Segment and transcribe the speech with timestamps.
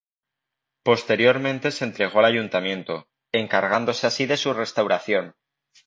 [0.83, 5.35] Posteriormente se entregó al ayuntamiento, encargándose así de su restauración.